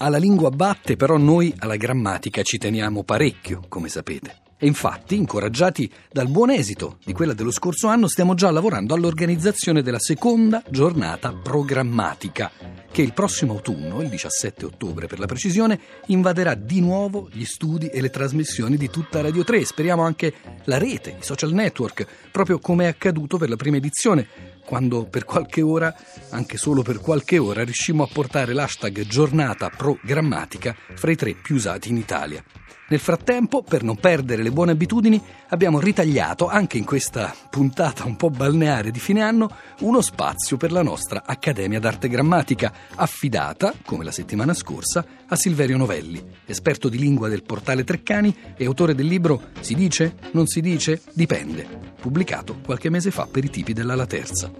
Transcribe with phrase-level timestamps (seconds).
[0.00, 4.46] Alla lingua batte, però noi alla grammatica ci teniamo parecchio, come sapete.
[4.56, 9.82] E infatti, incoraggiati dal buon esito di quella dello scorso anno, stiamo già lavorando all'organizzazione
[9.82, 12.50] della seconda giornata programmatica,
[12.98, 17.86] che il prossimo autunno, il 17 ottobre per la precisione, invaderà di nuovo gli studi
[17.86, 19.64] e le trasmissioni di tutta Radio 3.
[19.64, 20.34] Speriamo anche
[20.64, 24.26] la rete, i social network, proprio come è accaduto per la prima edizione,
[24.64, 25.94] quando per qualche ora,
[26.30, 31.54] anche solo per qualche ora, riuscimmo a portare l'hashtag giornata programmatica fra i tre più
[31.54, 32.42] usati in Italia.
[32.90, 38.16] Nel frattempo, per non perdere le buone abitudini, abbiamo ritagliato, anche in questa puntata un
[38.16, 44.04] po' balneare di fine anno, uno spazio per la nostra Accademia d'Arte Grammatica, affidata, come
[44.04, 49.06] la settimana scorsa, a Silverio Novelli, esperto di lingua del portale Treccani e autore del
[49.06, 50.16] libro Si dice?
[50.32, 51.00] Non si dice?
[51.12, 51.66] Dipende,
[52.00, 54.50] pubblicato qualche mese fa per i tipi della La Terza.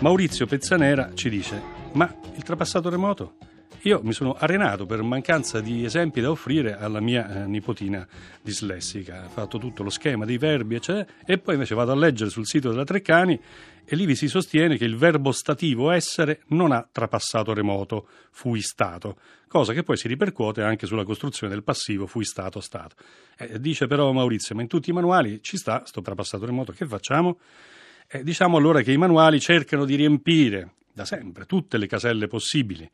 [0.00, 1.60] Maurizio Pezzanera ci dice:
[1.92, 3.34] Ma il trapassato remoto?
[3.82, 8.06] Io mi sono arenato per mancanza di esempi da offrire alla mia eh, nipotina
[8.42, 9.24] dislessica.
[9.24, 12.46] Ha fatto tutto lo schema dei verbi, eccetera, e poi invece vado a leggere sul
[12.46, 13.40] sito della Treccani
[13.92, 18.60] e lì vi si sostiene che il verbo stativo essere non ha trapassato remoto, fui
[18.60, 19.16] stato,
[19.48, 22.94] cosa che poi si ripercuote anche sulla costruzione del passivo fui stato stato.
[23.36, 26.86] Eh, dice però Maurizio, ma in tutti i manuali ci sta sto trapassato remoto, che
[26.86, 27.38] facciamo?
[28.06, 32.88] Eh, diciamo allora che i manuali cercano di riempire da sempre tutte le caselle possibili,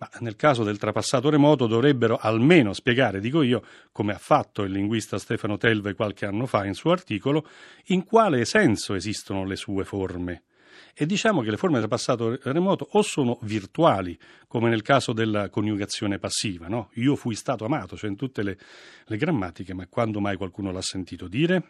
[0.00, 3.62] ma nel caso del trapassato remoto dovrebbero almeno spiegare, dico io,
[3.92, 7.46] come ha fatto il linguista Stefano Telve qualche anno fa in suo articolo,
[7.88, 10.44] in quale senso esistono le sue forme.
[10.94, 15.48] E diciamo che le forme del passato remoto o sono virtuali, come nel caso della
[15.48, 16.90] coniugazione passiva, no?
[16.94, 18.58] Io fui stato amato, cioè in tutte le,
[19.04, 21.62] le grammatiche, ma quando mai qualcuno l'ha sentito dire?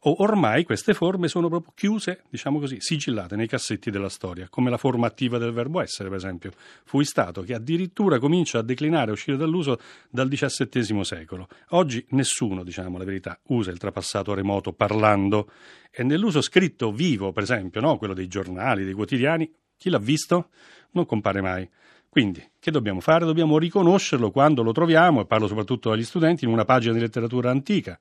[0.00, 4.70] O ormai queste forme sono proprio chiuse, diciamo così, sigillate nei cassetti della storia, come
[4.70, 6.52] la forma attiva del verbo essere, per esempio.
[6.84, 9.78] Fui stato, che addirittura comincia a declinare, a uscire dall'uso
[10.10, 11.48] dal XVII secolo.
[11.70, 15.50] Oggi nessuno, diciamo la verità, usa il trapassato remoto parlando
[15.98, 17.96] e nell'uso scritto vivo, per esempio, no?
[17.96, 20.50] quello dei giornali, dei quotidiani, chi l'ha visto?
[20.90, 21.66] Non compare mai.
[22.06, 23.24] Quindi, che dobbiamo fare?
[23.24, 27.50] Dobbiamo riconoscerlo quando lo troviamo, e parlo soprattutto agli studenti, in una pagina di letteratura
[27.50, 27.98] antica.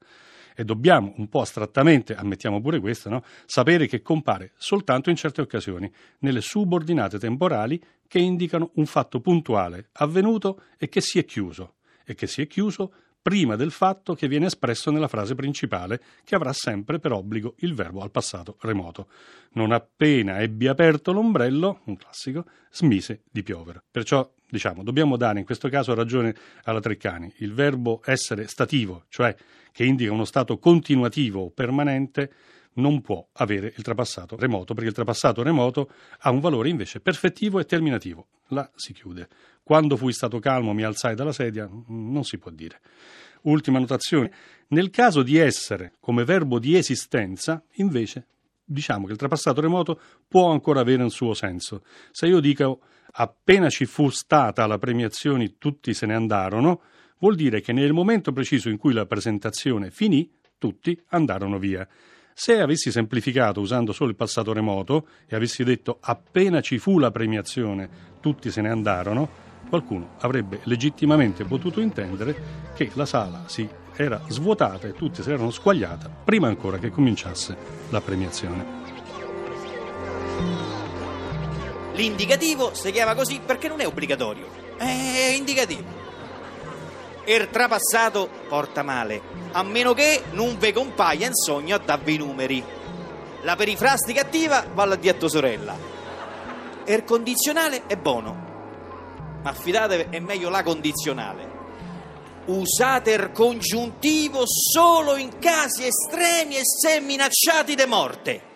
[0.53, 3.23] E dobbiamo un po' astrattamente, ammettiamo pure questo, no?
[3.45, 5.89] sapere che compare soltanto in certe occasioni,
[6.19, 11.75] nelle subordinate temporali che indicano un fatto puntuale, avvenuto e che si è chiuso.
[12.03, 12.91] E che si è chiuso
[13.25, 17.73] prima del fatto che viene espresso nella frase principale, che avrà sempre per obbligo il
[17.73, 19.07] verbo al passato remoto.
[19.53, 23.81] Non appena ebbi aperto l'ombrello, un classico, smise di piovere.
[23.89, 27.33] Perciò, diciamo, dobbiamo dare in questo caso ragione alla Treccani.
[27.37, 29.35] Il verbo essere stativo, cioè
[29.71, 32.31] che indica uno stato continuativo o permanente,
[32.75, 37.59] non può avere il trapassato remoto, perché il trapassato remoto ha un valore invece perfettivo
[37.59, 38.27] e terminativo.
[38.47, 39.27] Là si chiude.
[39.63, 42.81] Quando fui stato calmo mi alzai dalla sedia, non si può dire.
[43.41, 44.31] Ultima notazione.
[44.69, 48.27] Nel caso di essere come verbo di esistenza, invece,
[48.63, 51.83] diciamo che il trapassato remoto può ancora avere un suo senso.
[52.11, 52.81] Se io dico
[53.17, 56.81] appena ci fu stata la premiazione tutti se ne andarono,
[57.19, 61.87] vuol dire che nel momento preciso in cui la presentazione finì, tutti andarono via.
[62.37, 67.09] Se avessi semplificato usando solo il passato remoto e avessi detto appena ci fu la
[67.09, 69.29] premiazione, tutti se ne andarono,
[69.69, 75.49] qualcuno avrebbe legittimamente potuto intendere che la sala si era svuotata e tutti si erano
[75.49, 77.55] squagliata prima ancora che cominciasse
[77.89, 78.65] la premiazione.
[81.93, 86.04] L'indicativo si chiama così perché non è obbligatorio, è indicativo.
[87.27, 89.19] Il trapassato porta male,
[89.51, 92.63] a meno che non ve compaia in sogno a darvi i numeri.
[93.41, 95.75] La perifrastica attiva va a tua sorella.
[96.85, 101.53] Il condizionale è buono, ma fidatevi, è meglio la condizionale.
[102.45, 108.54] Usate il congiuntivo solo in casi estremi e se minacciati di morte.